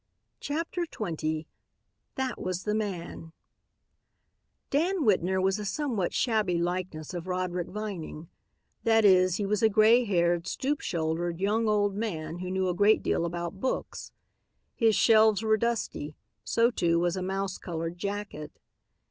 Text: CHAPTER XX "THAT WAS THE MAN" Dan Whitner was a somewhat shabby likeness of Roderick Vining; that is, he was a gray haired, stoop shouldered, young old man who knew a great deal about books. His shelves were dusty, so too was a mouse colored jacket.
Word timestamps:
CHAPTER 0.39 0.87
XX 0.87 1.45
"THAT 2.15 2.41
WAS 2.41 2.63
THE 2.63 2.73
MAN" 2.73 3.33
Dan 4.71 5.03
Whitner 5.03 5.39
was 5.39 5.59
a 5.59 5.63
somewhat 5.65 6.11
shabby 6.11 6.57
likeness 6.57 7.13
of 7.13 7.27
Roderick 7.27 7.67
Vining; 7.67 8.27
that 8.83 9.05
is, 9.05 9.35
he 9.35 9.45
was 9.45 9.61
a 9.61 9.69
gray 9.69 10.05
haired, 10.05 10.47
stoop 10.47 10.81
shouldered, 10.81 11.39
young 11.39 11.67
old 11.67 11.93
man 11.93 12.39
who 12.39 12.49
knew 12.49 12.67
a 12.67 12.73
great 12.73 13.03
deal 13.03 13.25
about 13.27 13.61
books. 13.61 14.11
His 14.73 14.95
shelves 14.95 15.43
were 15.43 15.55
dusty, 15.55 16.15
so 16.43 16.71
too 16.71 16.97
was 16.97 17.15
a 17.15 17.21
mouse 17.21 17.59
colored 17.59 17.99
jacket. 17.99 18.59